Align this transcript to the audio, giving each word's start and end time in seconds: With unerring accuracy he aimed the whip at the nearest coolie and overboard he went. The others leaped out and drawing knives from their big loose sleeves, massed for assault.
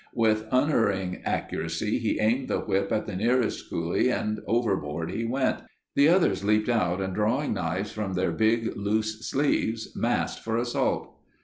With 0.15 0.47
unerring 0.51 1.21
accuracy 1.25 1.99
he 1.99 2.19
aimed 2.19 2.47
the 2.47 2.59
whip 2.59 2.91
at 2.91 3.05
the 3.05 3.15
nearest 3.15 3.69
coolie 3.71 4.09
and 4.11 4.39
overboard 4.47 5.11
he 5.11 5.25
went. 5.25 5.57
The 5.93 6.09
others 6.09 6.43
leaped 6.43 6.69
out 6.69 6.99
and 6.99 7.13
drawing 7.13 7.53
knives 7.53 7.91
from 7.91 8.15
their 8.15 8.31
big 8.31 8.75
loose 8.75 9.29
sleeves, 9.29 9.95
massed 9.95 10.43
for 10.43 10.57
assault. 10.57 11.15